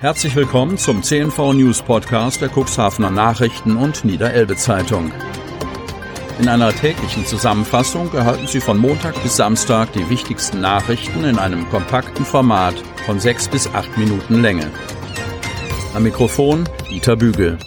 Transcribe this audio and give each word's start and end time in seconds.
Herzlich 0.00 0.34
willkommen 0.34 0.78
zum 0.78 1.02
CNV 1.02 1.52
News 1.52 1.82
Podcast 1.82 2.40
der 2.40 2.48
Cuxhavener 2.48 3.10
Nachrichten 3.10 3.76
und 3.76 4.02
Niederelbe 4.02 4.56
Zeitung. 4.56 5.12
In 6.38 6.48
einer 6.48 6.72
täglichen 6.72 7.26
Zusammenfassung 7.26 8.10
erhalten 8.14 8.46
Sie 8.46 8.62
von 8.62 8.78
Montag 8.78 9.22
bis 9.22 9.36
Samstag 9.36 9.92
die 9.92 10.08
wichtigsten 10.08 10.62
Nachrichten 10.62 11.24
in 11.24 11.38
einem 11.38 11.68
kompakten 11.68 12.24
Format 12.24 12.76
von 13.04 13.20
sechs 13.20 13.46
bis 13.46 13.66
acht 13.66 13.94
Minuten 13.98 14.40
Länge. 14.40 14.70
Am 15.92 16.02
Mikrofon 16.02 16.66
Dieter 16.88 17.16
Bügel. 17.16 17.58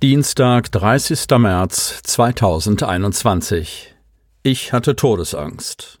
Dienstag, 0.00 0.70
30. 0.70 1.26
März 1.36 2.00
2021. 2.04 3.92
Ich 4.44 4.72
hatte 4.72 4.94
Todesangst. 4.94 5.98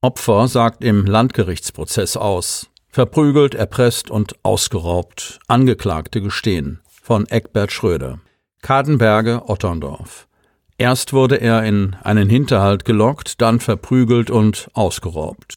Opfer 0.00 0.48
sagt 0.48 0.82
im 0.82 1.06
Landgerichtsprozess 1.06 2.16
aus. 2.16 2.71
Verprügelt, 2.94 3.54
erpresst 3.54 4.10
und 4.10 4.34
ausgeraubt. 4.42 5.38
Angeklagte 5.48 6.20
gestehen. 6.20 6.80
Von 7.02 7.26
Eckbert 7.26 7.72
Schröder. 7.72 8.20
Kadenberge, 8.60 9.44
Otterndorf. 9.46 10.28
Erst 10.76 11.14
wurde 11.14 11.36
er 11.36 11.64
in 11.64 11.96
einen 12.02 12.28
Hinterhalt 12.28 12.84
gelockt, 12.84 13.40
dann 13.40 13.60
verprügelt 13.60 14.30
und 14.30 14.68
ausgeraubt. 14.74 15.54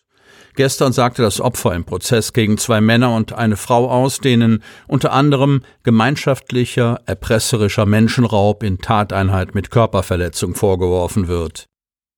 Gestern 0.56 0.94
sagte 0.94 1.24
das 1.24 1.42
Opfer 1.42 1.76
im 1.76 1.84
Prozess 1.84 2.32
gegen 2.32 2.58
zwei 2.58 2.80
Männer 2.80 3.14
und 3.14 3.34
eine 3.34 3.58
Frau 3.58 3.92
aus, 3.92 4.22
denen 4.22 4.64
unter 4.88 5.12
anderem 5.12 5.62
gemeinschaftlicher, 5.84 7.02
erpresserischer 7.06 7.86
Menschenraub 7.86 8.64
in 8.64 8.78
Tateinheit 8.78 9.54
mit 9.54 9.72
Körperverletzung 9.72 10.56
vorgeworfen 10.56 11.28
wird. 11.28 11.66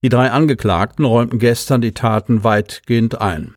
Die 0.04 0.09
drei 0.09 0.30
Angeklagten 0.30 1.06
räumten 1.06 1.40
gestern 1.40 1.81
die 1.81 1.94
Taten 1.94 2.44
weitgehend 2.44 3.20
ein. 3.20 3.56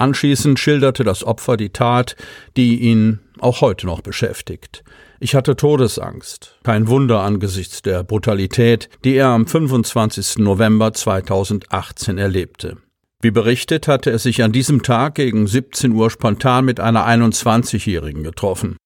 Anschließend 0.00 0.58
schilderte 0.58 1.04
das 1.04 1.24
Opfer 1.24 1.58
die 1.58 1.70
Tat, 1.70 2.16
die 2.56 2.80
ihn 2.80 3.20
auch 3.38 3.60
heute 3.60 3.84
noch 3.84 4.00
beschäftigt. 4.00 4.82
Ich 5.18 5.34
hatte 5.34 5.56
Todesangst. 5.56 6.58
Kein 6.64 6.88
Wunder 6.88 7.20
angesichts 7.20 7.82
der 7.82 8.02
Brutalität, 8.02 8.88
die 9.04 9.16
er 9.16 9.28
am 9.28 9.46
25. 9.46 10.38
November 10.38 10.94
2018 10.94 12.16
erlebte. 12.16 12.78
Wie 13.20 13.30
berichtet, 13.30 13.88
hatte 13.88 14.10
er 14.10 14.18
sich 14.18 14.42
an 14.42 14.52
diesem 14.52 14.82
Tag 14.82 15.16
gegen 15.16 15.46
17 15.46 15.92
Uhr 15.92 16.10
spontan 16.10 16.64
mit 16.64 16.80
einer 16.80 17.06
21-Jährigen 17.06 18.22
getroffen. 18.22 18.78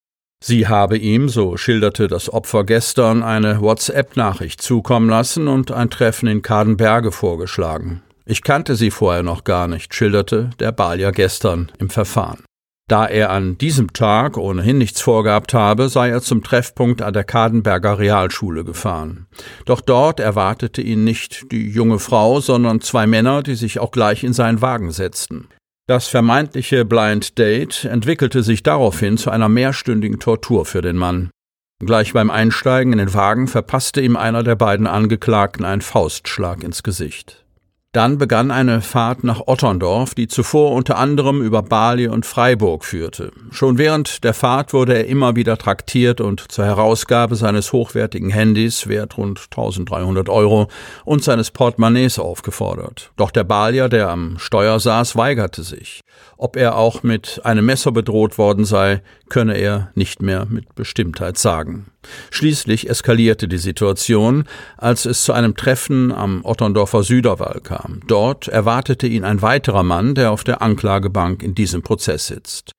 Sie 0.43 0.67
habe 0.67 0.99
ihm, 0.99 1.29
so 1.29 1.57
schilderte 1.57 2.09
das 2.09 2.29
Opfer 2.29 2.65
gestern, 2.65 3.23
eine 3.23 3.61
WhatsApp-Nachricht 3.61 4.61
zukommen 4.61 5.09
lassen 5.09 5.47
und 5.47 5.71
ein 5.71 5.91
Treffen 5.91 6.27
in 6.27 6.43
Kadenberge 6.43 7.13
vorgeschlagen. 7.13 8.03
Ich 8.27 8.43
kannte 8.43 8.75
sie 8.75 8.91
vorher 8.91 9.23
noch 9.23 9.45
gar 9.45 9.69
nicht, 9.69 9.95
schilderte 9.95 10.51
der 10.59 10.73
Balja 10.73 11.11
gestern 11.11 11.71
im 11.79 11.91
Verfahren. 11.91 12.45
Da 12.89 13.07
er 13.07 13.31
an 13.31 13.57
diesem 13.57 13.95
Tag 13.95 14.37
ohnehin 14.37 14.77
nichts 14.77 15.01
vorgehabt 15.01 15.55
habe, 15.55 15.89
sei 15.89 16.11
er 16.11 16.21
zum 16.21 16.43
Treffpunkt 16.43 17.01
an 17.01 17.15
der 17.15 17.25
Kadenberger 17.25 17.99
Realschule 17.99 18.63
gefahren. 18.63 19.27
Doch 19.65 19.81
dort 19.81 20.21
erwartete 20.21 20.83
ihn 20.83 21.03
nicht 21.03 21.51
die 21.51 21.71
junge 21.71 21.99
Frau, 21.99 22.41
sondern 22.41 22.83
zwei 22.83 23.07
Männer, 23.07 23.43
die 23.43 23.55
sich 23.55 23.79
auch 23.79 23.91
gleich 23.91 24.23
in 24.23 24.35
seinen 24.35 24.61
Wagen 24.61 24.91
setzten. 24.91 25.49
Das 25.87 26.09
vermeintliche 26.09 26.85
Blind 26.85 27.39
Date 27.39 27.85
entwickelte 27.85 28.43
sich 28.43 28.63
daraufhin 28.63 29.17
zu 29.17 29.31
einer 29.31 29.49
mehrstündigen 29.49 30.19
Tortur 30.19 30.67
für 30.67 30.83
den 30.83 30.97
Mann. 30.97 31.31
Gleich 31.85 32.13
beim 32.13 32.31
Einsteigen 32.31 32.93
in 32.93 32.99
den 32.99 33.15
Wagen 33.15 33.49
verpasste 33.49 34.01
ihm 34.01 34.17
einer 34.17 34.43
der 34.43 34.57
beiden 34.57 34.87
Angeklagten 34.87 35.65
einen 35.65 35.83
Faustschlag 35.83 36.63
ins 36.63 36.83
Gesicht. 36.83 37.44
Dann 37.95 38.19
begann 38.19 38.51
eine 38.51 38.81
Fahrt 38.81 39.23
nach 39.23 39.47
Otterndorf, 39.47 40.17
die 40.17 40.27
zuvor 40.27 40.73
unter 40.73 40.99
anderem 40.99 41.41
über 41.41 41.63
Bali 41.63 42.09
und 42.09 42.27
Freiburg 42.27 42.85
führte. 42.85 43.31
Schon 43.53 43.79
während 43.79 44.25
der 44.25 44.35
Fahrt 44.35 44.73
wurde 44.73 44.97
er 44.97 45.07
immer 45.07 45.37
wieder 45.37 45.57
traktiert 45.57 46.21
und 46.21 46.51
zur 46.51 46.65
Herausgabe 46.65 47.37
seines 47.37 47.73
hochwertigen 47.73 48.31
Handys, 48.31 48.89
wert 48.89 49.17
rund 49.17 49.47
1300 49.49 50.29
Euro, 50.29 50.67
und 51.05 51.23
seines 51.23 51.53
Portemonnaies 51.53 52.19
aufgefordert. 52.19 53.13
Doch 53.17 53.31
der 53.31 53.45
Balier, 53.45 53.89
der 53.89 54.09
am 54.09 54.41
Steuer 54.41 54.81
saß, 54.81 55.15
weigerte 55.15 55.63
sich. 55.63 56.01
Ob 56.37 56.57
er 56.57 56.77
auch 56.77 57.05
mit 57.05 57.43
einem 57.45 57.65
Messer 57.65 57.93
bedroht 57.93 58.39
worden 58.39 58.65
sei, 58.65 59.03
könne 59.29 59.57
er 59.57 59.93
nicht 59.95 60.21
mehr 60.21 60.47
mit 60.47 60.75
Bestimmtheit 60.75 61.39
sagen. 61.39 61.94
Schließlich 62.31 62.89
eskalierte 62.89 63.49
die 63.49 63.59
Situation, 63.59 64.45
als 64.77 65.05
es 65.05 65.25
zu 65.25 65.33
einem 65.33 65.57
Treffen 65.57 66.13
am 66.13 66.45
Otterndorfer 66.45 67.03
Süderwall 67.03 67.61
kam. 67.63 68.01
Dort 68.07 68.49
erwartete 68.49 69.07
ihn 69.07 69.25
ein 69.25 69.43
weiterer 69.43 69.83
Mann, 69.83 70.15
der 70.15 70.33
auf 70.33 70.45
der 70.45 70.63
Anklagebank 70.63 71.43
in 71.43 71.55
diesem 71.55 71.83
Prozess 71.83 72.27
sitzt. 72.27 72.73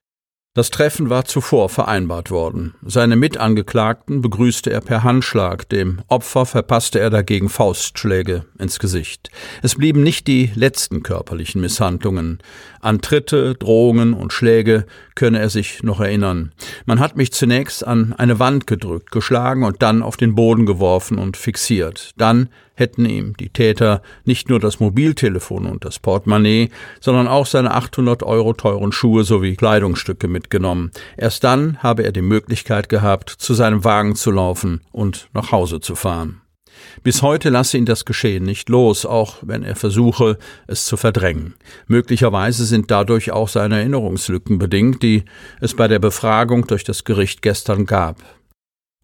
Das 0.56 0.70
Treffen 0.70 1.10
war 1.10 1.26
zuvor 1.26 1.68
vereinbart 1.68 2.32
worden. 2.32 2.76
Seine 2.82 3.18
Mitangeklagten 3.18 4.22
begrüßte 4.22 4.72
er 4.72 4.80
per 4.80 5.04
Handschlag, 5.04 5.68
dem 5.68 6.00
Opfer 6.08 6.46
verpasste 6.46 6.98
er 6.98 7.10
dagegen 7.10 7.50
Faustschläge 7.50 8.46
ins 8.58 8.80
Gesicht. 8.80 9.30
Es 9.62 9.76
blieben 9.76 10.02
nicht 10.02 10.28
die 10.28 10.52
letzten 10.56 11.04
körperlichen 11.04 11.60
Misshandlungen. 11.60 12.40
An 12.80 13.02
Tritte, 13.02 13.56
Drohungen 13.56 14.14
und 14.14 14.32
Schläge 14.32 14.86
könne 15.14 15.40
er 15.40 15.50
sich 15.50 15.84
noch 15.84 16.00
erinnern. 16.00 16.54
Man 16.86 17.02
hat 17.02 17.18
mich 17.18 17.34
zunächst 17.34 17.86
an 17.86 18.14
eine 18.14 18.40
Wand 18.40 18.66
gedrückt, 18.66 19.12
geschlagen 19.12 19.66
und 19.66 19.82
dann 19.82 20.02
auf 20.02 20.16
den 20.16 20.36
Boden 20.36 20.66
geworfen 20.66 21.18
und 21.18 21.36
fixiert. 21.36 22.12
Dann 22.16 22.48
hätten 22.76 23.06
ihm 23.06 23.36
die 23.38 23.50
Täter 23.50 24.02
nicht 24.24 24.50
nur 24.50 24.60
das 24.60 24.80
Mobiltelefon 24.80 25.66
und 25.66 25.86
das 25.86 26.00
Portemonnaie, 26.00 26.70
sondern 27.00 27.28
auch 27.28 27.46
seine 27.46 27.74
800 27.74 28.24
Euro 28.24 28.54
teuren 28.54 28.92
Schuhe 28.92 29.24
sowie 29.24 29.56
Kleidungsstücke 29.56 30.28
mitgenommen. 30.28 30.92
Erst 31.18 31.44
dann 31.44 31.78
habe 31.82 32.04
er 32.04 32.12
die 32.12 32.22
Möglichkeit 32.22 32.90
gehabt, 32.90 33.30
zu 33.30 33.54
seinem 33.54 33.84
Wagen 33.84 34.16
zu 34.16 34.32
laufen 34.32 34.82
und 34.92 35.30
nach 35.34 35.52
Hause 35.52 35.80
zu 35.80 35.96
fahren. 35.96 36.42
Bis 37.04 37.22
heute 37.22 37.50
lasse 37.50 37.78
ihn 37.78 37.86
das 37.86 38.06
Geschehen 38.06 38.44
nicht 38.44 38.70
los, 38.70 39.06
auch 39.06 39.38
wenn 39.42 39.64
er 39.64 39.76
versuche, 39.76 40.38
es 40.68 40.86
zu 40.86 40.98
verdrängen. 40.98 41.56
Möglicherweise 41.88 42.66
sind 42.66 42.92
dadurch 42.92 43.32
auch 43.32 43.50
seine 43.50 43.80
Erinnerungslücken 43.80 44.58
bedingt, 44.58 45.04
die 45.04 45.24
es 45.62 45.76
bei 45.76 45.88
der 45.88 46.00
Befragung 46.00 46.68
durch 46.68 46.84
das 46.84 47.04
Gericht 47.04 47.42
gestern 47.42 47.86
gab. 47.86 48.18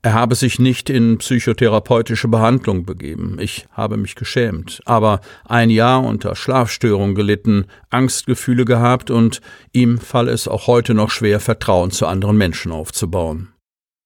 Er 0.04 0.14
habe 0.14 0.34
sich 0.34 0.58
nicht 0.58 0.90
in 0.90 1.20
psychotherapeutische 1.20 2.28
Behandlung 2.28 2.86
begeben. 2.86 3.38
Ich 3.40 3.68
habe 3.72 3.98
mich 3.98 4.16
geschämt. 4.16 4.82
Aber 4.86 5.22
ein 5.46 5.70
Jahr 5.70 6.04
unter 6.04 6.36
Schlafstörung 6.36 7.14
gelitten, 7.14 7.66
Angstgefühle 7.92 8.66
gehabt 8.66 9.12
und 9.12 9.42
ihm 9.74 10.00
falle 10.00 10.32
es 10.32 10.48
auch 10.48 10.66
heute 10.66 10.96
noch 10.96 11.12
schwer, 11.12 11.40
Vertrauen 11.40 11.92
zu 11.92 12.08
anderen 12.08 12.36
Menschen 12.36 12.72
aufzubauen. 12.72 13.50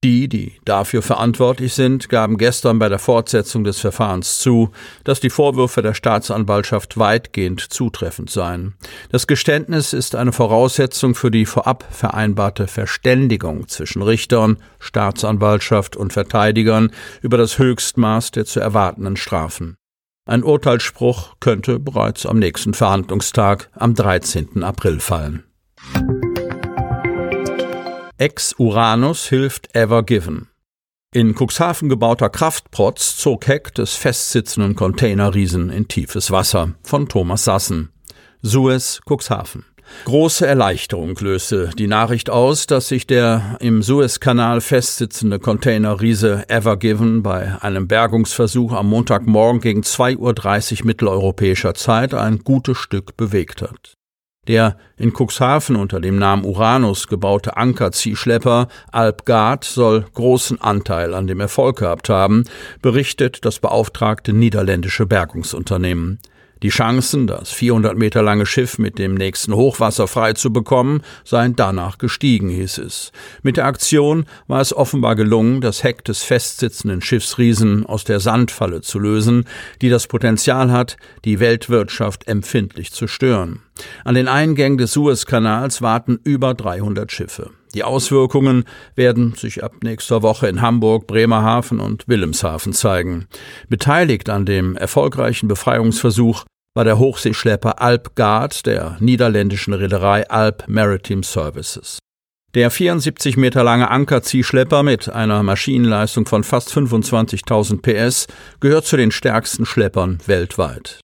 Die, 0.05 0.27
die 0.27 0.51
dafür 0.65 1.01
verantwortlich 1.01 1.73
sind, 1.73 2.09
gaben 2.09 2.37
gestern 2.37 2.77
bei 2.77 2.89
der 2.89 2.99
Fortsetzung 2.99 3.63
des 3.63 3.79
Verfahrens 3.79 4.37
zu, 4.37 4.69
dass 5.03 5.19
die 5.19 5.31
Vorwürfe 5.31 5.81
der 5.81 5.95
Staatsanwaltschaft 5.95 6.99
weitgehend 6.99 7.59
zutreffend 7.59 8.29
seien. 8.29 8.75
Das 9.09 9.25
Geständnis 9.25 9.93
ist 9.93 10.13
eine 10.13 10.31
Voraussetzung 10.31 11.15
für 11.15 11.31
die 11.31 11.47
vorab 11.47 11.83
vereinbarte 11.89 12.67
Verständigung 12.67 13.67
zwischen 13.67 14.03
Richtern, 14.03 14.57
Staatsanwaltschaft 14.77 15.95
und 15.95 16.13
Verteidigern 16.13 16.91
über 17.23 17.39
das 17.39 17.57
Höchstmaß 17.57 18.29
der 18.29 18.45
zu 18.45 18.59
erwartenden 18.59 19.17
Strafen. 19.17 19.75
Ein 20.29 20.43
Urteilsspruch 20.43 21.37
könnte 21.39 21.79
bereits 21.79 22.27
am 22.27 22.37
nächsten 22.37 22.75
Verhandlungstag 22.75 23.71
am 23.73 23.95
13. 23.95 24.63
April 24.63 24.99
fallen. 24.99 25.44
Ex-Uranus 28.17 29.27
hilft 29.27 29.75
Ever 29.75 30.01
Given. 30.01 30.47
In 31.13 31.35
Cuxhaven 31.35 31.89
gebauter 31.89 32.29
Kraftprotz 32.29 33.17
zog 33.17 33.45
Heck 33.45 33.73
des 33.75 33.95
festsitzenden 33.95 34.77
Containerriesen 34.77 35.69
in 35.69 35.89
tiefes 35.89 36.31
Wasser 36.31 36.75
von 36.81 37.09
Thomas 37.09 37.43
Sassen. 37.43 37.89
Suez, 38.41 39.01
Cuxhaven. 39.05 39.65
Große 40.05 40.47
Erleichterung 40.47 41.17
löste 41.19 41.71
die 41.77 41.87
Nachricht 41.87 42.29
aus, 42.29 42.67
dass 42.67 42.87
sich 42.87 43.05
der 43.05 43.57
im 43.59 43.81
Suezkanal 43.81 44.61
festsitzende 44.61 45.37
Containerriese 45.37 46.47
Ever 46.47 46.77
Given 46.77 47.21
bei 47.21 47.61
einem 47.61 47.89
Bergungsversuch 47.89 48.71
am 48.71 48.87
Montagmorgen 48.87 49.59
gegen 49.59 49.81
2.30 49.81 50.79
Uhr 50.79 50.85
mitteleuropäischer 50.85 51.73
Zeit 51.73 52.13
ein 52.13 52.39
gutes 52.39 52.77
Stück 52.77 53.17
bewegt 53.17 53.61
hat. 53.61 53.97
Der 54.47 54.77
in 54.97 55.11
Cuxhaven 55.11 55.75
unter 55.75 55.99
dem 55.99 56.17
Namen 56.17 56.45
Uranus 56.45 57.07
gebaute 57.07 57.57
Ankerziehschlepper 57.57 58.67
Alpgard 58.91 59.63
soll 59.63 60.05
großen 60.13 60.61
Anteil 60.61 61.13
an 61.13 61.27
dem 61.27 61.39
Erfolg 61.39 61.79
gehabt 61.79 62.09
haben, 62.09 62.43
berichtet 62.81 63.43
das 63.45 63.59
beauftragte 63.59 64.33
niederländische 64.33 65.05
Bergungsunternehmen. 65.05 66.19
Die 66.65 66.71
Chancen, 66.71 67.27
das 67.27 67.51
400 67.51 67.95
Meter 67.95 68.23
lange 68.23 68.47
Schiff 68.47 68.79
mit 68.79 68.97
dem 68.97 69.13
nächsten 69.13 69.53
Hochwasser 69.53 70.07
frei 70.07 70.33
zu 70.33 70.51
bekommen, 70.51 71.03
seien 71.23 71.55
danach 71.55 71.99
gestiegen, 71.99 72.49
hieß 72.49 72.79
es. 72.79 73.11
Mit 73.43 73.57
der 73.57 73.67
Aktion 73.67 74.25
war 74.47 74.61
es 74.61 74.75
offenbar 74.75 75.15
gelungen, 75.15 75.61
das 75.61 75.83
Heck 75.83 76.03
des 76.05 76.23
festsitzenden 76.23 77.03
Schiffsriesen 77.03 77.85
aus 77.85 78.03
der 78.03 78.19
Sandfalle 78.19 78.81
zu 78.81 78.97
lösen, 78.97 79.45
die 79.83 79.89
das 79.89 80.07
Potenzial 80.07 80.71
hat, 80.71 80.97
die 81.23 81.39
Weltwirtschaft 81.39 82.27
empfindlich 82.27 82.91
zu 82.91 83.05
stören. 83.05 83.61
An 84.03 84.15
den 84.15 84.27
Eingängen 84.27 84.79
des 84.79 84.93
Suezkanals 84.93 85.83
warten 85.83 86.19
über 86.23 86.55
300 86.55 87.11
Schiffe. 87.11 87.51
Die 87.75 87.83
Auswirkungen 87.83 88.63
werden 88.95 89.35
sich 89.35 89.63
ab 89.63 89.83
nächster 89.83 90.23
Woche 90.23 90.47
in 90.47 90.61
Hamburg, 90.61 91.05
Bremerhaven 91.05 91.79
und 91.79 92.07
Wilhelmshaven 92.07 92.73
zeigen. 92.73 93.27
Beteiligt 93.69 94.29
an 94.29 94.45
dem 94.45 94.75
erfolgreichen 94.77 95.47
Befreiungsversuch 95.47 96.45
war 96.75 96.83
der 96.83 96.99
Hochseeschlepper 96.99 97.81
Alp 97.81 98.15
Guard 98.15 98.65
der 98.65 98.97
niederländischen 98.99 99.73
Reederei 99.73 100.29
Alp 100.29 100.65
Maritime 100.67 101.23
Services. 101.23 101.97
Der 102.53 102.69
74 102.69 103.35
Meter 103.37 103.63
lange 103.63 103.89
Ankerziehschlepper 103.89 104.83
mit 104.83 105.09
einer 105.09 105.41
Maschinenleistung 105.43 106.25
von 106.25 106.43
fast 106.43 106.71
25.000 106.71 107.81
PS 107.81 108.27
gehört 108.59 108.85
zu 108.85 108.95
den 108.97 109.11
stärksten 109.11 109.65
Schleppern 109.65 110.19
weltweit. 110.25 110.99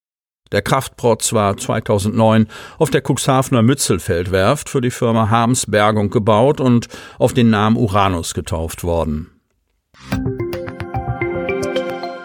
Der 0.52 0.62
Kraftprotz 0.62 1.32
war 1.32 1.56
2009 1.56 2.48
auf 2.78 2.90
der 2.90 3.02
Cuxhavener 3.02 3.62
Mützelfeldwerft 3.62 4.70
für 4.70 4.82
die 4.82 4.92
Firma 4.92 5.30
Harms 5.30 5.66
Bergung 5.66 6.10
gebaut 6.10 6.60
und 6.60 6.88
auf 7.18 7.34
den 7.34 7.50
Namen 7.50 7.78
Uranus 7.78 8.34
getauft 8.34 8.84
worden. 8.84 9.30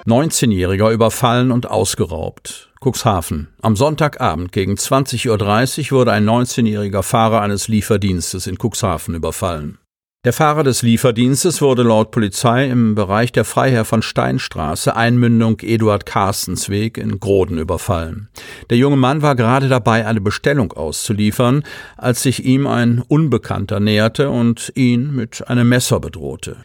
19-Jähriger 0.07 0.91
überfallen 0.91 1.51
und 1.51 1.69
ausgeraubt. 1.69 2.73
Cuxhaven. 2.81 3.49
Am 3.63 3.77
Sonntagabend 3.77 4.53
gegen 4.53 4.75
20.30 4.75 5.93
Uhr 5.93 5.99
wurde 5.99 6.13
ein 6.13 6.25
19-jähriger 6.25 7.03
Fahrer 7.03 7.41
eines 7.41 7.69
Lieferdienstes 7.69 8.47
in 8.47 8.57
Cuxhaven 8.59 9.15
überfallen. 9.15 9.79
Der 10.27 10.33
Fahrer 10.33 10.65
des 10.65 10.83
Lieferdienstes 10.83 11.63
wurde 11.63 11.85
laut 11.85 12.11
Polizei 12.11 12.69
im 12.69 12.97
Bereich 12.97 13.31
der 13.31 13.45
Freiherr 13.45 13.85
von 13.85 14.03
Steinstraße 14.03 14.97
Einmündung 14.97 15.61
Eduard 15.61 16.05
Carstensweg 16.05 16.99
in 16.99 17.21
Groden 17.21 17.59
überfallen. 17.59 18.29
Der 18.69 18.77
junge 18.77 18.97
Mann 18.97 19.23
war 19.23 19.37
gerade 19.37 19.69
dabei, 19.69 20.05
eine 20.05 20.21
Bestellung 20.21 20.73
auszuliefern, 20.73 21.63
als 21.97 22.25
sich 22.25 22.45
ihm 22.45 22.67
ein 22.67 23.05
Unbekannter 23.07 23.79
näherte 23.79 24.29
und 24.31 24.73
ihn 24.75 25.15
mit 25.15 25.47
einem 25.47 25.69
Messer 25.69 26.01
bedrohte. 26.01 26.57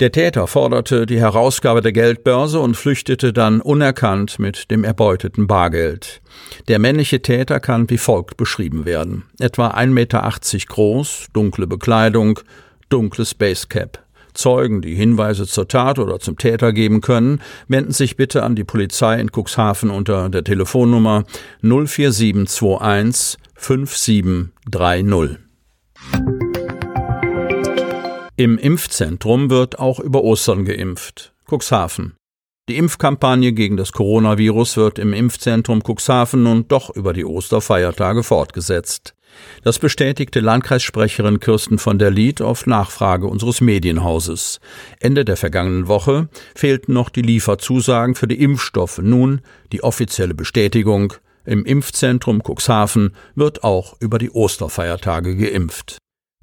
Der 0.00 0.12
Täter 0.12 0.46
forderte 0.46 1.06
die 1.06 1.18
Herausgabe 1.18 1.80
der 1.80 1.90
Geldbörse 1.90 2.60
und 2.60 2.76
flüchtete 2.76 3.32
dann 3.32 3.60
unerkannt 3.60 4.38
mit 4.38 4.70
dem 4.70 4.84
erbeuteten 4.84 5.48
Bargeld. 5.48 6.22
Der 6.68 6.78
männliche 6.78 7.20
Täter 7.20 7.58
kann 7.58 7.90
wie 7.90 7.98
folgt 7.98 8.36
beschrieben 8.36 8.84
werden. 8.84 9.24
Etwa 9.40 9.70
1,80 9.70 9.86
Meter 9.88 10.30
groß, 10.68 11.26
dunkle 11.32 11.66
Bekleidung, 11.66 12.38
dunkles 12.90 13.34
Basecap. 13.34 13.98
Zeugen, 14.34 14.82
die 14.82 14.94
Hinweise 14.94 15.48
zur 15.48 15.66
Tat 15.66 15.98
oder 15.98 16.20
zum 16.20 16.38
Täter 16.38 16.72
geben 16.72 17.00
können, 17.00 17.40
wenden 17.66 17.90
sich 17.90 18.16
bitte 18.16 18.44
an 18.44 18.54
die 18.54 18.62
Polizei 18.62 19.18
in 19.20 19.30
Cuxhaven 19.32 19.90
unter 19.90 20.28
der 20.28 20.44
Telefonnummer 20.44 21.24
04721 21.60 23.36
5730. 23.56 25.47
Im 28.40 28.56
Impfzentrum 28.56 29.50
wird 29.50 29.80
auch 29.80 29.98
über 29.98 30.22
Ostern 30.22 30.64
geimpft. 30.64 31.34
Cuxhaven. 31.50 32.14
Die 32.68 32.76
Impfkampagne 32.76 33.52
gegen 33.52 33.76
das 33.76 33.90
Coronavirus 33.90 34.76
wird 34.76 35.00
im 35.00 35.12
Impfzentrum 35.12 35.82
Cuxhaven 35.82 36.44
nun 36.44 36.68
doch 36.68 36.94
über 36.94 37.12
die 37.12 37.24
Osterfeiertage 37.24 38.22
fortgesetzt. 38.22 39.16
Das 39.64 39.80
bestätigte 39.80 40.38
Landkreissprecherin 40.38 41.40
Kirsten 41.40 41.78
von 41.78 41.98
der 41.98 42.12
Lied 42.12 42.40
auf 42.40 42.68
Nachfrage 42.68 43.26
unseres 43.26 43.60
Medienhauses. 43.60 44.60
Ende 45.00 45.24
der 45.24 45.36
vergangenen 45.36 45.88
Woche 45.88 46.28
fehlten 46.54 46.92
noch 46.92 47.08
die 47.08 47.22
Lieferzusagen 47.22 48.14
für 48.14 48.28
die 48.28 48.40
Impfstoffe. 48.40 48.98
Nun 48.98 49.40
die 49.72 49.82
offizielle 49.82 50.34
Bestätigung. 50.34 51.12
Im 51.44 51.64
Impfzentrum 51.64 52.40
Cuxhaven 52.46 53.16
wird 53.34 53.64
auch 53.64 53.96
über 53.98 54.20
die 54.20 54.30
Osterfeiertage 54.30 55.34
geimpft. 55.34 55.98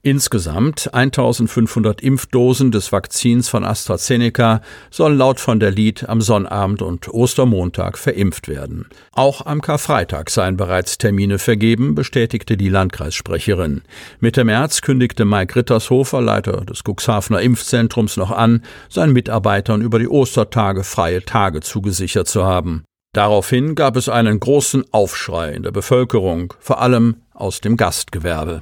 Insgesamt 0.05 0.93
1500 0.93 1.99
Impfdosen 1.99 2.69
des 2.69 2.91
Vakzins 2.91 3.49
von 3.49 3.63
AstraZeneca 3.63 4.61
sollen 4.91 5.17
laut 5.17 5.39
von 5.39 5.59
der 5.59 5.71
Lied 5.71 6.07
am 6.07 6.21
Sonnabend 6.21 6.83
und 6.83 7.11
Ostermontag 7.11 7.97
verimpft 7.97 8.47
werden. 8.47 8.85
Auch 9.13 9.47
am 9.47 9.63
Karfreitag 9.63 10.29
seien 10.29 10.57
bereits 10.57 10.99
Termine 10.99 11.39
vergeben, 11.39 11.95
bestätigte 11.95 12.55
die 12.55 12.69
Landkreissprecherin. 12.69 13.81
Mitte 14.19 14.43
März 14.43 14.81
kündigte 14.81 15.25
Mike 15.25 15.55
Rittershofer, 15.55 16.21
Leiter 16.21 16.65
des 16.65 16.83
Cuxhavener 16.83 17.41
Impfzentrums, 17.41 18.15
noch 18.15 18.29
an, 18.29 18.61
seinen 18.89 19.13
Mitarbeitern 19.13 19.81
über 19.81 19.97
die 19.97 20.07
Ostertage 20.07 20.83
freie 20.83 21.25
Tage 21.25 21.61
zugesichert 21.61 22.27
zu 22.27 22.45
haben. 22.45 22.83
Daraufhin 23.13 23.73
gab 23.73 23.95
es 23.95 24.07
einen 24.07 24.39
großen 24.39 24.85
Aufschrei 24.91 25.53
in 25.53 25.63
der 25.63 25.71
Bevölkerung, 25.71 26.53
vor 26.59 26.79
allem 26.79 27.23
aus 27.33 27.59
dem 27.59 27.75
Gastgewerbe. 27.75 28.61